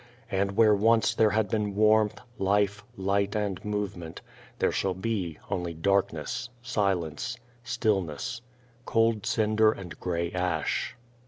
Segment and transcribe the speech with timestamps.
[0.31, 4.19] And where once there had been warmth, life, light, and movement,
[4.57, 8.41] there shall be only darkness, silence, stillness,
[8.87, 10.95] cold cinder, and grey ash.